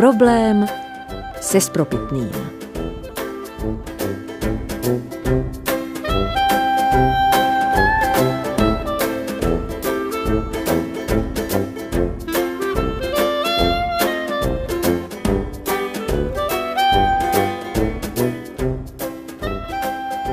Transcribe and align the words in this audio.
problém 0.00 0.66
se 1.40 1.60
spropitným. 1.60 2.30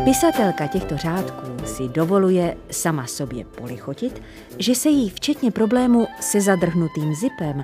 Pisatelka 0.04 0.68
těchto 0.68 0.98
řádků 0.98 1.57
si 1.68 1.90
dovoluje 1.90 2.58
sama 2.72 3.08
sobě 3.08 3.46
polichotit, 3.46 4.22
že 4.60 4.76
se 4.76 4.90
jí 4.90 5.10
včetně 5.10 5.52
problému 5.52 6.08
se 6.22 6.42
zadrhnutým 6.42 7.16
zipem 7.16 7.64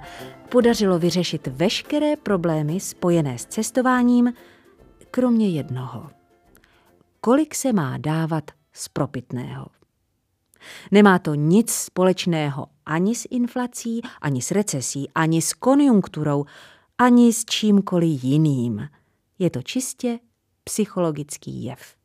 podařilo 0.49 0.99
vyřešit 0.99 1.47
veškeré 1.47 2.15
problémy 2.15 2.79
spojené 2.79 3.37
s 3.37 3.45
cestováním, 3.45 4.33
kromě 5.11 5.49
jednoho. 5.49 6.09
Kolik 7.21 7.55
se 7.55 7.73
má 7.73 7.97
dávat 7.97 8.51
z 8.73 8.87
propitného? 8.87 9.67
Nemá 10.91 11.19
to 11.19 11.35
nic 11.35 11.71
společného 11.71 12.67
ani 12.85 13.15
s 13.15 13.27
inflací, 13.29 14.01
ani 14.21 14.41
s 14.41 14.51
recesí, 14.51 15.09
ani 15.15 15.41
s 15.41 15.53
konjunkturou, 15.53 16.45
ani 16.97 17.33
s 17.33 17.45
čímkoliv 17.45 18.23
jiným. 18.23 18.89
Je 19.39 19.49
to 19.49 19.61
čistě 19.61 20.19
psychologický 20.63 21.63
jev. 21.63 22.02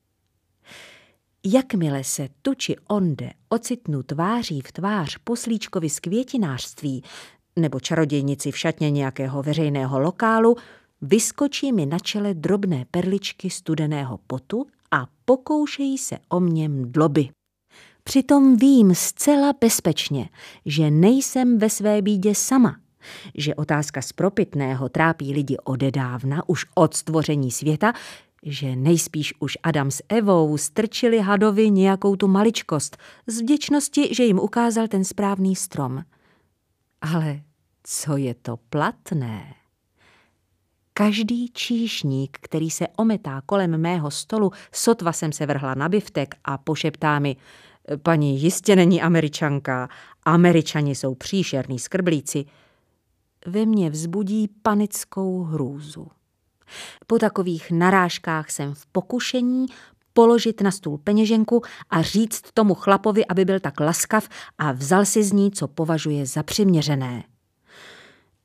Jakmile 1.53 2.05
se 2.05 2.29
tu 2.43 2.55
či 2.55 2.77
onde 2.89 3.31
ocitnu 3.49 4.03
tváří 4.03 4.61
v 4.61 4.73
tvář 4.73 5.19
poslíčkovi 5.25 5.91
z 5.91 6.01
květinářství 6.01 7.03
nebo 7.57 7.81
čarodějnici 7.81 8.51
v 8.51 8.59
šatně 8.59 8.91
nějakého 8.91 9.43
veřejného 9.43 10.01
lokálu, 10.01 10.57
vyskočí 11.03 11.73
mi 11.73 11.87
na 11.87 11.99
čele 11.99 12.35
drobné 12.35 12.85
perličky 12.91 13.51
studeného 13.51 14.19
potu 14.27 14.67
a 14.91 15.07
pokoušejí 15.25 15.99
se 15.99 16.19
o 16.29 16.41
mě 16.41 16.69
mdloby. 16.69 17.29
Přitom 18.05 18.57
vím 18.57 18.95
zcela 18.95 19.53
bezpečně, 19.61 20.29
že 20.67 20.91
nejsem 20.91 21.59
ve 21.59 21.71
své 21.71 22.03
bídě 22.03 22.35
sama, 22.35 22.77
že 23.35 23.55
otázka 23.55 24.03
z 24.03 24.13
propitného 24.13 24.89
trápí 24.89 25.33
lidi 25.33 25.57
odedávna, 25.65 26.49
už 26.49 26.67
od 26.75 26.95
stvoření 26.95 27.51
světa, 27.51 27.93
že 28.43 28.77
nejspíš 28.77 29.35
už 29.41 29.59
Adam 29.63 29.91
s 29.91 30.03
Evou 30.09 30.57
strčili 30.57 31.19
hadovi 31.19 31.71
nějakou 31.71 32.17
tu 32.17 32.29
maličkost 32.29 32.97
z 33.27 33.41
vděčnosti, 33.41 34.15
že 34.15 34.25
jim 34.25 34.39
ukázal 34.39 34.89
ten 34.89 35.05
správný 35.05 35.57
strom. 35.57 36.05
Ale 37.01 37.41
co 37.83 38.17
je 38.17 38.35
to 38.35 38.57
platné? 38.57 39.55
Každý 40.95 41.49
číšník, 41.49 42.39
který 42.41 42.71
se 42.71 42.87
ometá 42.97 43.43
kolem 43.47 43.81
mého 43.81 44.11
stolu, 44.11 44.51
sotva 44.73 45.13
jsem 45.13 45.33
se 45.33 45.47
vrhla 45.47 45.75
na 45.75 45.89
biftek 45.89 46.35
a 46.45 46.59
pošeptá 46.59 47.19
mi, 47.19 47.37
paní 48.03 48.43
jistě 48.43 48.77
není 48.77 49.03
američanka, 49.03 49.89
američani 50.25 50.95
jsou 50.95 51.15
příšerní 51.15 51.79
skrblíci, 51.79 52.45
ve 53.47 53.67
mně 53.67 53.91
vzbudí 53.91 54.49
panickou 54.63 55.43
hrůzu. 55.43 56.07
Po 57.07 57.19
takových 57.19 57.71
narážkách 57.71 58.51
jsem 58.51 58.75
v 58.75 58.87
pokušení 58.87 59.67
položit 60.13 60.61
na 60.61 60.71
stůl 60.71 60.99
peněženku 60.99 61.63
a 61.91 62.03
říct 62.03 62.43
tomu 62.55 62.75
chlapovi, 62.75 63.27
aby 63.27 63.45
byl 63.45 63.61
tak 63.61 63.81
laskav 63.81 64.29
a 64.59 64.73
vzal 64.73 65.05
si 65.05 65.25
z 65.25 65.33
ní, 65.33 65.51
co 65.51 65.69
považuje 65.69 66.27
za 66.27 66.43
přiměřené. 66.43 67.25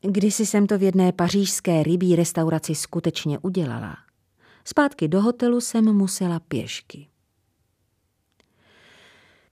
Kdysi 0.02 0.46
jsem 0.46 0.68
to 0.68 0.78
v 0.78 0.84
jedné 0.84 1.12
pařížské 1.12 1.84
rybí 1.84 2.16
restauraci 2.16 2.76
skutečně 2.76 3.40
udělala. 3.40 3.98
Zpátky 4.66 5.08
do 5.08 5.22
hotelu 5.22 5.62
jsem 5.62 5.94
musela 5.94 6.40
pěšky. 6.40 7.08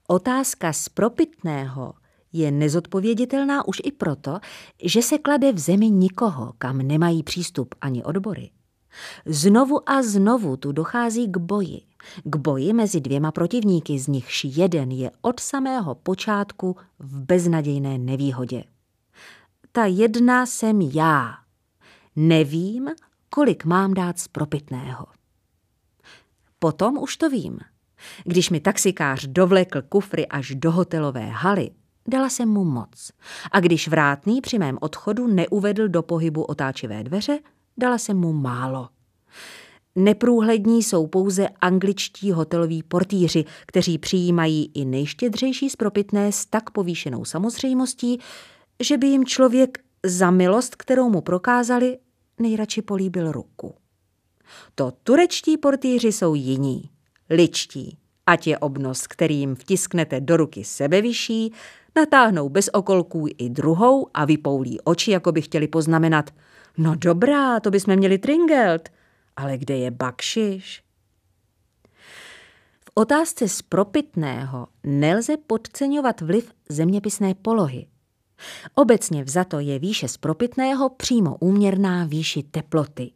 Otázka 0.08 0.72
z 0.72 0.88
propitného 0.88 1.94
je 2.32 2.50
nezodpověditelná 2.50 3.68
už 3.68 3.80
i 3.84 3.92
proto, 3.92 4.40
že 4.84 5.02
se 5.02 5.18
klade 5.18 5.52
v 5.52 5.58
zemi 5.58 5.90
nikoho, 5.90 6.52
kam 6.58 6.78
nemají 6.78 7.22
přístup 7.22 7.74
ani 7.80 8.04
odbory. 8.04 8.50
Znovu 9.26 9.90
a 9.90 10.02
znovu 10.02 10.56
tu 10.56 10.72
dochází 10.72 11.28
k 11.28 11.36
boji. 11.36 11.80
K 12.24 12.36
boji 12.36 12.72
mezi 12.72 13.00
dvěma 13.00 13.32
protivníky, 13.32 13.98
z 13.98 14.06
nichž 14.06 14.44
jeden 14.44 14.90
je 14.90 15.10
od 15.20 15.40
samého 15.40 15.94
počátku 15.94 16.76
v 16.98 17.20
beznadějné 17.20 17.98
nevýhodě. 17.98 18.64
Ta 19.72 19.84
jedna 19.84 20.46
jsem 20.46 20.80
já. 20.80 21.34
Nevím, 22.16 22.90
kolik 23.30 23.64
mám 23.64 23.94
dát 23.94 24.18
z 24.18 24.28
propitného. 24.28 25.06
Potom 26.58 26.98
už 26.98 27.16
to 27.16 27.30
vím. 27.30 27.58
Když 28.24 28.50
mi 28.50 28.60
taxikář 28.60 29.26
dovlekl 29.26 29.82
kufry 29.82 30.26
až 30.26 30.54
do 30.54 30.72
hotelové 30.72 31.28
haly, 31.28 31.70
dala 32.08 32.28
jsem 32.28 32.48
mu 32.48 32.64
moc. 32.64 33.10
A 33.52 33.60
když 33.60 33.88
vrátný 33.88 34.40
při 34.40 34.58
mém 34.58 34.78
odchodu 34.80 35.26
neuvedl 35.26 35.88
do 35.88 36.02
pohybu 36.02 36.42
otáčivé 36.42 37.04
dveře, 37.04 37.38
Dala 37.76 37.98
jsem 37.98 38.16
mu 38.16 38.32
málo. 38.32 38.88
Neprůhlední 39.94 40.82
jsou 40.82 41.06
pouze 41.06 41.48
angličtí 41.48 42.32
hoteloví 42.32 42.82
portýři, 42.82 43.44
kteří 43.66 43.98
přijímají 43.98 44.70
i 44.74 44.84
nejštědřejší 44.84 45.70
spropitné 45.70 46.32
s 46.32 46.46
tak 46.46 46.70
povýšenou 46.70 47.24
samozřejmostí, 47.24 48.18
že 48.80 48.98
by 48.98 49.06
jim 49.06 49.24
člověk 49.24 49.78
za 50.06 50.30
milost, 50.30 50.76
kterou 50.76 51.10
mu 51.10 51.20
prokázali, 51.20 51.98
nejradši 52.40 52.82
políbil 52.82 53.32
ruku. 53.32 53.74
To 54.74 54.92
turečtí 55.02 55.58
portýři 55.58 56.12
jsou 56.12 56.34
jiní, 56.34 56.90
ličtí, 57.30 57.98
ať 58.26 58.46
je 58.46 58.58
obnos, 58.58 59.06
kterým 59.06 59.54
vtisknete 59.54 60.20
do 60.20 60.36
ruky 60.36 60.64
sebevyšší, 60.64 61.52
natáhnou 61.96 62.48
bez 62.48 62.70
okolků 62.72 63.26
i 63.38 63.50
druhou 63.50 64.08
a 64.14 64.24
vypoulí 64.24 64.80
oči, 64.80 65.10
jako 65.10 65.32
by 65.32 65.42
chtěli 65.42 65.68
poznamenat– 65.68 66.30
No 66.78 66.94
dobrá, 66.94 67.60
to 67.60 67.70
bychom 67.70 67.96
měli 67.96 68.18
tringelt, 68.18 68.88
ale 69.36 69.58
kde 69.58 69.76
je 69.76 69.90
bakšiš? 69.90 70.82
V 72.84 72.90
otázce 72.94 73.48
z 73.48 73.62
propitného 73.62 74.68
nelze 74.84 75.36
podceňovat 75.36 76.20
vliv 76.20 76.52
zeměpisné 76.68 77.34
polohy. 77.34 77.86
Obecně 78.74 79.24
vzato 79.24 79.58
je 79.58 79.78
výše 79.78 80.08
z 80.08 80.16
propitného 80.16 80.88
přímo 80.88 81.36
úměrná 81.40 82.04
výši 82.04 82.42
teploty. 82.42 83.10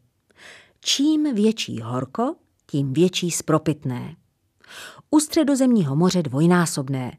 Čím 0.81 1.35
větší 1.35 1.81
horko, 1.81 2.37
tím 2.67 2.93
větší 2.93 3.31
spropitné. 3.31 4.17
U 5.11 5.21
středozemního 5.21 5.97
moře 5.97 6.23
dvojnásobné, 6.23 7.19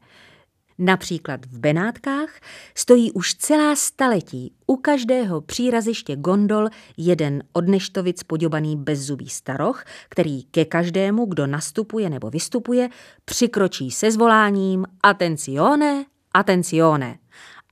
Například 0.78 1.46
v 1.46 1.58
Benátkách 1.58 2.40
stojí 2.74 3.12
už 3.12 3.34
celá 3.34 3.76
staletí 3.76 4.52
u 4.66 4.76
každého 4.76 5.40
příraziště 5.40 6.16
gondol 6.16 6.68
jeden 6.96 7.42
od 7.52 7.68
neštovic 7.68 8.22
poděbaný 8.22 8.76
bezzubý 8.76 9.28
staroch, 9.28 9.84
který 10.08 10.42
ke 10.42 10.64
každému, 10.64 11.26
kdo 11.26 11.46
nastupuje 11.46 12.10
nebo 12.10 12.30
vystupuje, 12.30 12.88
přikročí 13.24 13.90
se 13.90 14.10
zvoláním 14.10 14.86
Attenzione, 15.02 16.04
attenzione. 16.34 17.18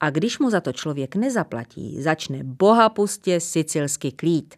A 0.00 0.10
když 0.10 0.38
mu 0.38 0.50
za 0.50 0.60
to 0.60 0.72
člověk 0.72 1.16
nezaplatí, 1.16 2.02
začne 2.02 2.44
bohapustě 2.44 3.40
sicilsky 3.40 4.12
klít. 4.12 4.54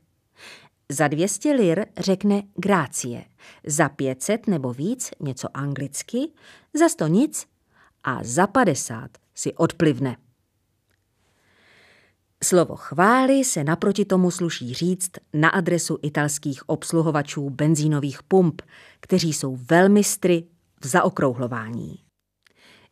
Za 0.88 1.08
200 1.08 1.52
lir 1.52 1.86
řekne 1.98 2.42
grácie, 2.56 3.24
za 3.66 3.88
500 3.88 4.46
nebo 4.46 4.72
víc 4.72 5.10
něco 5.20 5.48
anglicky, 5.54 6.18
za 6.74 6.88
100 6.88 7.06
nic 7.06 7.46
a 8.04 8.18
za 8.22 8.46
50 8.46 9.10
si 9.34 9.54
odplivne. 9.54 10.16
Slovo 12.44 12.76
chvály 12.76 13.44
se 13.44 13.64
naproti 13.64 14.04
tomu 14.04 14.30
sluší 14.30 14.74
říct 14.74 15.10
na 15.32 15.48
adresu 15.48 15.98
italských 16.02 16.68
obsluhovačů 16.68 17.50
benzínových 17.50 18.22
pump, 18.22 18.62
kteří 19.00 19.32
jsou 19.32 19.56
velmistry 19.56 20.44
v 20.80 20.86
zaokrouhlování. 20.86 21.98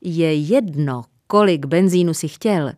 Je 0.01 0.35
jedno, 0.35 1.03
kolik 1.27 1.67
benzínu 1.67 2.15
si 2.15 2.29
chtěl, 2.29 2.73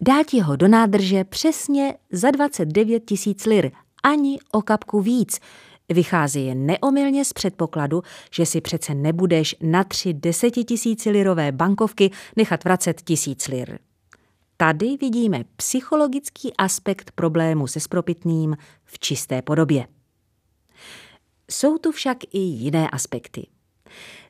dá 0.00 0.24
ti 0.24 0.40
ho 0.40 0.56
do 0.56 0.68
nádrže 0.68 1.24
přesně 1.24 1.94
za 2.12 2.30
29 2.30 3.00
tisíc 3.00 3.46
lir, 3.46 3.70
ani 4.02 4.38
o 4.52 4.62
kapku 4.62 5.00
víc, 5.00 5.40
Vychází 5.90 6.46
jen 6.46 6.66
neomylně 6.66 7.24
z 7.24 7.32
předpokladu, 7.32 8.02
že 8.30 8.46
si 8.46 8.60
přece 8.60 8.94
nebudeš 8.94 9.56
na 9.62 9.84
tři 9.84 10.14
desetitisícilirové 10.14 11.52
bankovky 11.52 12.10
nechat 12.36 12.64
vracet 12.64 13.02
tisíc 13.02 13.48
lir. 13.48 13.78
Tady 14.56 14.96
vidíme 15.00 15.44
psychologický 15.56 16.56
aspekt 16.56 17.10
problému 17.14 17.66
se 17.66 17.80
spropitným 17.80 18.56
v 18.84 18.98
čisté 18.98 19.42
podobě. 19.42 19.86
Jsou 21.50 21.78
tu 21.78 21.92
však 21.92 22.16
i 22.32 22.38
jiné 22.38 22.90
aspekty. 22.90 23.46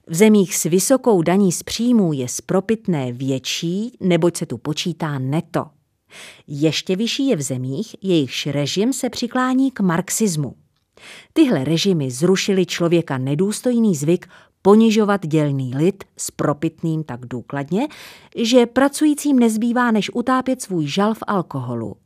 V 0.07 0.15
zemích 0.15 0.57
s 0.57 0.65
vysokou 0.65 1.23
daní 1.23 1.53
z 1.53 1.63
příjmů 1.63 2.13
je 2.13 2.29
spropitné 2.29 3.13
větší, 3.13 3.97
neboť 4.01 4.37
se 4.37 4.47
tu 4.47 4.59
počítá 4.59 5.19
neto. 5.19 5.67
Ještě 6.47 6.97
vyšší 6.97 7.29
je 7.29 7.37
v 7.37 7.43
zemích, 7.43 7.97
jejichž 8.03 8.47
režim 8.47 8.93
se 8.93 9.11
přiklání 9.11 9.71
k 9.71 9.81
marxismu. 9.81 10.55
Tyhle 11.33 11.65
režimy 11.65 12.11
zrušily 12.11 12.67
člověka 12.67 13.19
nedůstojný 13.19 13.95
zvyk 13.95 14.27
ponižovat 14.63 15.27
dělný 15.27 15.77
lid 15.77 16.05
s 16.17 16.31
propitným 16.31 17.05
tak 17.05 17.27
důkladně, 17.27 17.89
že 18.37 18.67
pracujícím 18.67 19.39
nezbývá, 19.39 19.91
než 19.91 20.11
utápět 20.15 20.63
svůj 20.63 20.87
žal 20.87 21.15
v 21.15 21.23
alkoholu. 21.27 21.97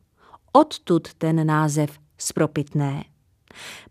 Odtud 0.53 1.13
ten 1.13 1.47
název 1.47 1.99
spropitné. 2.17 3.03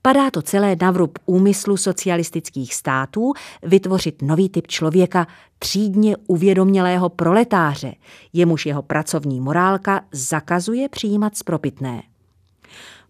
Padá 0.02 0.30
to 0.30 0.42
celé 0.42 0.76
na 0.80 0.90
vrub 0.90 1.18
úmyslu 1.26 1.76
socialistických 1.76 2.74
států 2.74 3.32
vytvořit 3.62 4.22
nový 4.22 4.48
typ 4.48 4.66
člověka, 4.66 5.26
třídně 5.58 6.16
uvědomělého 6.26 7.08
proletáře, 7.08 7.94
jemuž 8.32 8.66
jeho 8.66 8.82
pracovní 8.82 9.40
morálka 9.40 10.04
zakazuje 10.12 10.88
přijímat 10.88 11.36
spropitné. 11.36 12.02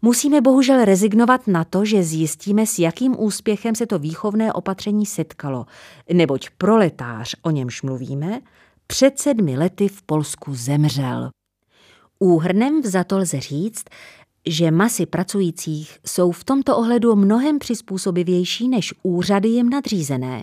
Musíme 0.05 0.41
bohužel 0.41 0.85
rezignovat 0.85 1.47
na 1.47 1.65
to, 1.65 1.85
že 1.85 2.03
zjistíme, 2.03 2.67
s 2.67 2.79
jakým 2.79 3.17
úspěchem 3.19 3.75
se 3.75 3.87
to 3.87 3.99
výchovné 3.99 4.53
opatření 4.53 5.07
setkalo, 5.07 5.67
neboť 6.13 6.51
proletář, 6.59 7.37
o 7.43 7.51
němž 7.51 7.83
mluvíme, 7.83 8.41
před 8.87 9.19
sedmi 9.19 9.59
lety 9.59 9.89
v 9.89 10.03
Polsku 10.03 10.55
zemřel. 10.55 11.31
Úhrnem 12.19 12.81
vzato 12.83 13.19
lze 13.19 13.41
říct, 13.41 13.85
že 14.47 14.71
masy 14.71 15.07
pracujících 15.07 15.99
jsou 16.07 16.33
v 16.33 16.45
tomto 16.45 16.77
ohledu 16.77 17.17
mnohem 17.17 17.59
přizpůsobivější 17.59 18.69
než 18.69 18.95
úřady 19.03 19.49
jim 19.49 19.71
nadřízené. 19.71 20.43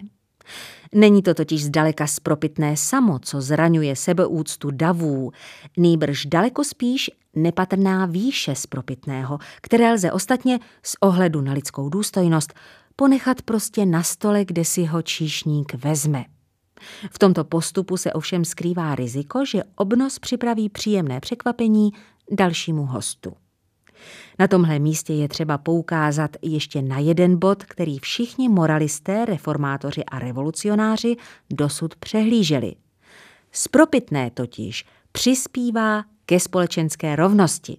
Není 0.93 1.23
to 1.23 1.33
totiž 1.33 1.65
zdaleka 1.65 2.07
spropitné 2.07 2.77
samo, 2.77 3.19
co 3.19 3.41
zraňuje 3.41 3.95
sebeúctu 3.95 4.71
davů, 4.71 5.31
nýbrž 5.77 6.25
daleko 6.25 6.63
spíš 6.63 7.11
nepatrná 7.35 8.05
výše 8.05 8.55
spropitného, 8.55 9.39
které 9.61 9.93
lze 9.93 10.11
ostatně 10.11 10.59
z 10.83 10.95
ohledu 10.99 11.41
na 11.41 11.53
lidskou 11.53 11.89
důstojnost 11.89 12.53
ponechat 12.95 13.41
prostě 13.41 13.85
na 13.85 14.03
stole, 14.03 14.45
kde 14.45 14.65
si 14.65 14.85
ho 14.85 15.01
číšník 15.01 15.73
vezme. 15.73 16.25
V 17.11 17.19
tomto 17.19 17.43
postupu 17.43 17.97
se 17.97 18.13
ovšem 18.13 18.45
skrývá 18.45 18.95
riziko, 18.95 19.45
že 19.45 19.63
obnos 19.75 20.19
připraví 20.19 20.69
příjemné 20.69 21.19
překvapení 21.19 21.91
dalšímu 22.31 22.85
hostu. 22.85 23.33
Na 24.39 24.47
tomhle 24.47 24.79
místě 24.79 25.13
je 25.13 25.27
třeba 25.27 25.57
poukázat 25.57 26.37
ještě 26.41 26.81
na 26.81 26.99
jeden 26.99 27.39
bod, 27.39 27.63
který 27.63 27.99
všichni 27.99 28.49
moralisté, 28.49 29.25
reformátoři 29.25 30.05
a 30.05 30.19
revolucionáři 30.19 31.15
dosud 31.49 31.95
přehlíželi. 31.95 32.73
Spropitné 33.51 34.31
totiž 34.31 34.85
přispívá 35.11 36.03
ke 36.25 36.39
společenské 36.39 37.15
rovnosti. 37.15 37.77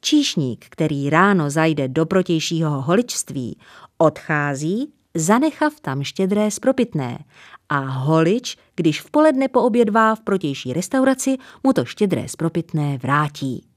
Číšník, 0.00 0.66
který 0.70 1.10
ráno 1.10 1.50
zajde 1.50 1.88
do 1.88 2.06
protějšího 2.06 2.82
holičství, 2.82 3.58
odchází, 3.98 4.92
zanechav 5.14 5.80
tam 5.80 6.02
štědré 6.02 6.50
spropitné 6.50 7.24
a 7.68 7.78
holič, 7.78 8.56
když 8.76 9.00
v 9.00 9.10
poledne 9.10 9.48
poobědvá 9.48 10.14
v 10.14 10.20
protější 10.20 10.72
restauraci, 10.72 11.36
mu 11.64 11.72
to 11.72 11.84
štědré 11.84 12.28
spropitné 12.28 12.98
vrátí. 12.98 13.67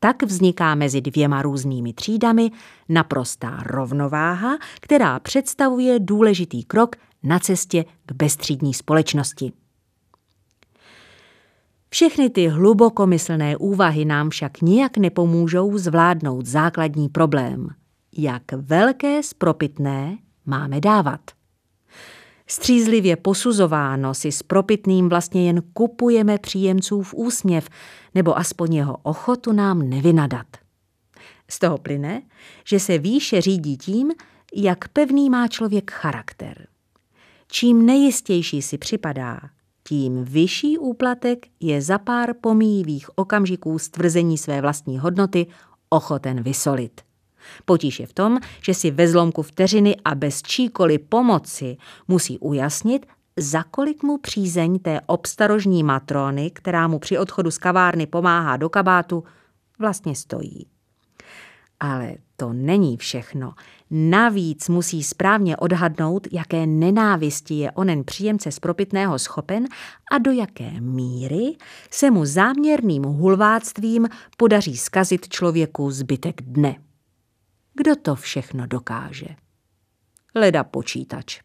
Tak 0.00 0.22
vzniká 0.22 0.74
mezi 0.74 1.00
dvěma 1.00 1.42
různými 1.42 1.92
třídami 1.92 2.50
naprostá 2.88 3.62
rovnováha, 3.66 4.58
která 4.80 5.20
představuje 5.20 5.98
důležitý 6.00 6.64
krok 6.64 6.96
na 7.22 7.38
cestě 7.38 7.84
k 8.06 8.12
bezstřídní 8.12 8.74
společnosti. 8.74 9.52
Všechny 11.90 12.30
ty 12.30 12.48
hlubokomyslné 12.48 13.56
úvahy 13.56 14.04
nám 14.04 14.30
však 14.30 14.60
nijak 14.60 14.96
nepomůžou 14.96 15.78
zvládnout 15.78 16.46
základní 16.46 17.08
problém. 17.08 17.68
Jak 18.16 18.42
velké 18.52 19.22
spropitné 19.22 20.18
máme 20.46 20.80
dávat? 20.80 21.20
Střízlivě 22.50 23.16
posuzováno 23.16 24.14
si 24.14 24.32
s 24.32 24.42
propitným 24.42 25.08
vlastně 25.08 25.46
jen 25.46 25.62
kupujeme 25.72 26.38
příjemcův 26.38 27.14
úsměv, 27.14 27.68
nebo 28.14 28.38
aspoň 28.38 28.74
jeho 28.74 28.96
ochotu 29.02 29.52
nám 29.52 29.88
nevynadat. 29.88 30.46
Z 31.50 31.58
toho 31.58 31.78
plyne, 31.78 32.22
že 32.64 32.80
se 32.80 32.98
výše 32.98 33.40
řídí 33.40 33.76
tím, 33.76 34.12
jak 34.54 34.88
pevný 34.88 35.30
má 35.30 35.48
člověk 35.48 35.90
charakter. 35.90 36.66
Čím 37.48 37.86
nejistější 37.86 38.62
si 38.62 38.78
připadá, 38.78 39.40
tím 39.88 40.24
vyšší 40.24 40.78
úplatek 40.78 41.46
je 41.60 41.82
za 41.82 41.98
pár 41.98 42.34
pomíjivých 42.40 43.18
okamžiků 43.18 43.78
stvrzení 43.78 44.38
své 44.38 44.60
vlastní 44.60 44.98
hodnoty 44.98 45.46
ochoten 45.88 46.42
vysolit. 46.42 47.00
Potíž 47.64 48.00
je 48.00 48.06
v 48.06 48.12
tom, 48.12 48.38
že 48.62 48.74
si 48.74 48.90
ve 48.90 49.08
zlomku 49.08 49.42
vteřiny 49.42 49.96
a 50.04 50.14
bez 50.14 50.42
číkoli 50.42 50.98
pomoci 50.98 51.76
musí 52.08 52.38
ujasnit, 52.38 53.06
za 53.36 53.62
kolik 53.62 54.02
mu 54.02 54.18
přízeň 54.18 54.78
té 54.78 55.00
obstarožní 55.06 55.82
matrony, 55.82 56.50
která 56.50 56.88
mu 56.88 56.98
při 56.98 57.18
odchodu 57.18 57.50
z 57.50 57.58
kavárny 57.58 58.06
pomáhá 58.06 58.56
do 58.56 58.68
kabátu, 58.68 59.24
vlastně 59.78 60.14
stojí. 60.14 60.66
Ale 61.80 62.14
to 62.36 62.52
není 62.52 62.96
všechno. 62.96 63.52
Navíc 63.90 64.68
musí 64.68 65.02
správně 65.02 65.56
odhadnout, 65.56 66.28
jaké 66.32 66.66
nenávisti 66.66 67.54
je 67.54 67.70
onen 67.72 68.04
příjemce 68.04 68.52
z 68.52 68.58
propitného 68.58 69.18
schopen 69.18 69.64
a 70.12 70.18
do 70.18 70.30
jaké 70.30 70.80
míry 70.80 71.56
se 71.90 72.10
mu 72.10 72.24
záměrným 72.24 73.02
hulváctvím 73.02 74.08
podaří 74.36 74.76
skazit 74.76 75.28
člověku 75.28 75.90
zbytek 75.90 76.42
dne. 76.42 76.76
Kdo 77.80 77.96
to 77.96 78.14
všechno 78.14 78.66
dokáže? 78.66 79.26
Leda 80.34 80.64
počítač. 80.64 81.40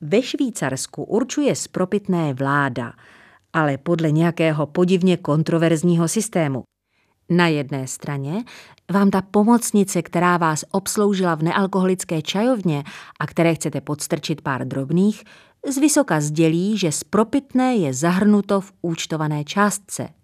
Ve 0.00 0.22
Švýcarsku 0.22 1.04
určuje 1.04 1.56
spropitné 1.56 2.34
vláda, 2.34 2.92
ale 3.52 3.78
podle 3.78 4.10
nějakého 4.10 4.66
podivně 4.66 5.16
kontroverzního 5.16 6.08
systému. 6.08 6.62
Na 7.30 7.48
jedné 7.48 7.86
straně 7.86 8.44
vám 8.92 9.10
ta 9.10 9.22
pomocnice, 9.22 10.02
která 10.02 10.36
vás 10.36 10.64
obsloužila 10.70 11.34
v 11.34 11.42
nealkoholické 11.42 12.22
čajovně 12.22 12.84
a 13.20 13.26
které 13.26 13.54
chcete 13.54 13.80
podstrčit 13.80 14.40
pár 14.40 14.68
drobných, 14.68 15.24
z 15.70 15.78
vysoka 15.78 16.20
sdělí, 16.20 16.78
že 16.78 16.92
spropitné 16.92 17.74
je 17.74 17.94
zahrnuto 17.94 18.60
v 18.60 18.72
účtované 18.82 19.44
částce– 19.44 20.08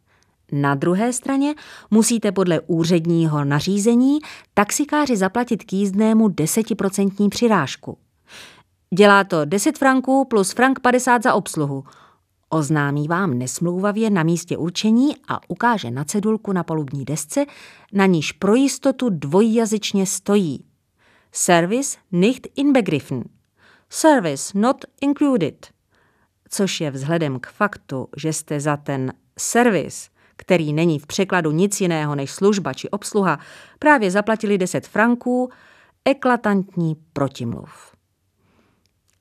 na 0.52 0.74
druhé 0.74 1.12
straně 1.12 1.54
musíte 1.90 2.32
podle 2.32 2.60
úředního 2.60 3.44
nařízení 3.44 4.18
taxikáři 4.54 5.16
zaplatit 5.16 5.64
k 5.64 5.72
jízdnému 5.72 6.28
desetiprocentní 6.28 7.28
přirážku. 7.28 7.98
Dělá 8.94 9.24
to 9.24 9.44
10 9.44 9.78
franků 9.78 10.24
plus 10.24 10.52
frank 10.52 10.80
50 10.80 11.22
za 11.22 11.34
obsluhu. 11.34 11.84
Oznámí 12.48 13.08
vám 13.08 13.38
nesmlouvavě 13.38 14.10
na 14.10 14.22
místě 14.22 14.56
určení 14.56 15.16
a 15.28 15.40
ukáže 15.48 15.90
na 15.90 16.04
cedulku 16.04 16.52
na 16.52 16.62
palubní 16.62 17.04
desce, 17.04 17.44
na 17.92 18.06
níž 18.06 18.32
pro 18.32 18.54
jistotu 18.54 19.08
dvojjazyčně 19.10 20.06
stojí. 20.06 20.64
Service 21.32 21.98
nicht 22.12 22.46
inbegriffen. 22.56 23.24
Service 23.90 24.58
not 24.58 24.84
included. 25.00 25.66
Což 26.48 26.80
je 26.80 26.90
vzhledem 26.90 27.40
k 27.40 27.46
faktu, 27.46 28.08
že 28.16 28.32
jste 28.32 28.60
za 28.60 28.76
ten 28.76 29.12
servis 29.38 30.08
který 30.36 30.72
není 30.72 30.98
v 30.98 31.06
překladu 31.06 31.50
nic 31.50 31.80
jiného 31.80 32.14
než 32.14 32.30
služba 32.30 32.74
či 32.74 32.90
obsluha, 32.90 33.38
právě 33.78 34.10
zaplatili 34.10 34.58
10 34.58 34.86
franků, 34.86 35.50
eklatantní 36.04 36.96
protimluv. 37.12 37.92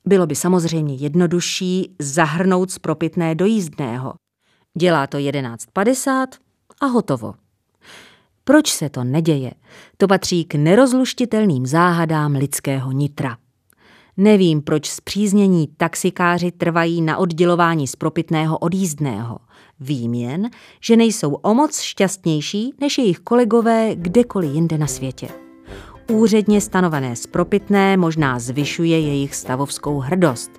Bylo 0.06 0.28
by 0.28 0.36
samozřejmě 0.36 0.96
jednodušší 0.96 1.96
zahrnout 2.00 2.72
z 2.72 2.80
propitné 2.80 3.36
do 3.36 3.46
jízdného. 3.46 4.14
Dělá 4.78 5.08
to 5.08 5.18
11.50 5.18 6.28
a 6.82 6.86
hotovo. 6.86 7.34
Proč 8.44 8.74
se 8.74 8.90
to 8.90 9.04
neděje? 9.04 9.52
To 9.98 10.08
patří 10.08 10.46
k 10.46 10.56
nerozluštitelným 10.56 11.66
záhadám 11.66 12.36
lidského 12.36 12.92
nitra. 12.92 13.38
Nevím, 14.18 14.62
proč 14.62 14.90
zpříznění 14.90 15.68
taxikáři 15.78 16.52
trvají 16.52 17.02
na 17.02 17.18
oddělování 17.18 17.88
z 17.88 17.96
propitného 17.96 18.58
od 18.58 18.74
jízdného. 18.74 19.38
Vím 19.80 20.14
jen, 20.14 20.50
že 20.82 20.98
nejsou 20.98 21.34
o 21.34 21.54
moc 21.54 21.82
šťastnější 21.82 22.74
než 22.82 22.98
jejich 22.98 23.20
kolegové 23.20 23.96
kdekoliv 23.96 24.54
jinde 24.54 24.78
na 24.78 24.88
světě. 24.88 25.28
Úředně 26.12 26.62
stanovené 26.62 27.16
spropitné 27.16 27.98
možná 27.98 28.40
zvyšuje 28.40 29.00
jejich 29.00 29.36
stavovskou 29.36 30.00
hrdost, 30.00 30.52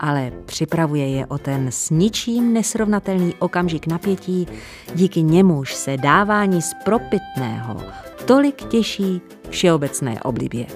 ale 0.00 0.32
připravuje 0.46 1.08
je 1.08 1.26
o 1.26 1.38
ten 1.38 1.68
s 1.70 1.90
ničím 1.90 2.52
nesrovnatelný 2.52 3.34
okamžik 3.38 3.86
napětí, 3.86 4.46
díky 4.94 5.22
němuž 5.22 5.74
se 5.74 5.96
dávání 5.96 6.62
spropitného 6.62 7.80
tolik 8.26 8.64
těší 8.64 9.20
všeobecné 9.50 10.20
oblibě. 10.22 10.66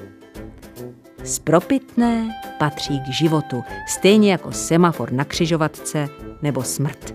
Spropitné 1.27 2.29
patří 2.59 3.01
k 3.01 3.07
životu, 3.07 3.65
stejně 3.89 4.33
jako 4.33 4.53
semafor 4.53 5.13
na 5.13 5.25
křižovatce 5.25 6.09
nebo 6.43 6.63
smrt. 6.63 7.15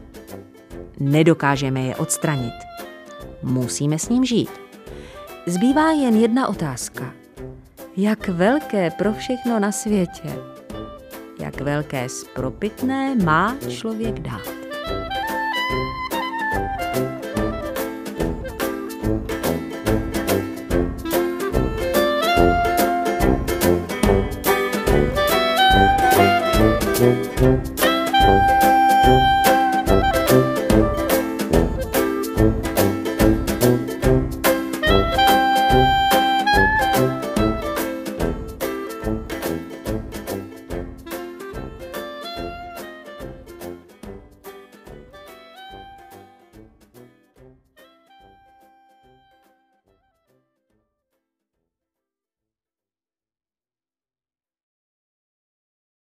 nedokážeme 1.00 1.82
je 1.82 1.96
odstranit. 1.96 2.54
Musíme 3.44 4.00
s 4.00 4.10
ním 4.10 4.26
žít. 4.26 4.50
Zbývá 5.48 5.92
jen 5.92 6.16
jedna 6.16 6.48
otázka. 6.48 7.14
Jak 7.98 8.28
velké 8.28 8.92
pro 8.92 9.14
všechno 9.14 9.60
na 9.60 9.72
světě, 9.72 10.30
jak 11.40 11.62
velké 11.62 12.10
spropitné 12.10 13.16
má 13.16 13.56
člověk 13.70 14.20
dát. 14.20 14.48